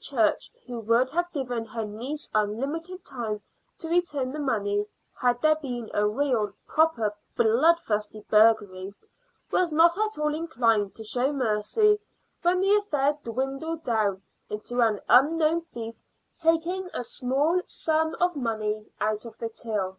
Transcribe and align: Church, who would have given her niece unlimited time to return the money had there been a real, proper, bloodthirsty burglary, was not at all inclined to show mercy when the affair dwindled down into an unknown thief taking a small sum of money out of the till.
Church, 0.00 0.50
who 0.66 0.80
would 0.80 1.10
have 1.10 1.30
given 1.32 1.64
her 1.66 1.84
niece 1.84 2.28
unlimited 2.34 3.04
time 3.04 3.40
to 3.78 3.88
return 3.88 4.32
the 4.32 4.40
money 4.40 4.88
had 5.20 5.40
there 5.40 5.54
been 5.54 5.88
a 5.94 6.04
real, 6.04 6.52
proper, 6.66 7.14
bloodthirsty 7.36 8.22
burglary, 8.28 8.92
was 9.52 9.70
not 9.70 9.96
at 9.96 10.18
all 10.18 10.34
inclined 10.34 10.96
to 10.96 11.04
show 11.04 11.32
mercy 11.32 12.00
when 12.42 12.60
the 12.60 12.74
affair 12.74 13.16
dwindled 13.22 13.84
down 13.84 14.20
into 14.50 14.80
an 14.80 15.00
unknown 15.08 15.60
thief 15.60 16.02
taking 16.38 16.90
a 16.92 17.04
small 17.04 17.62
sum 17.64 18.16
of 18.18 18.34
money 18.34 18.90
out 19.00 19.24
of 19.24 19.38
the 19.38 19.48
till. 19.48 19.98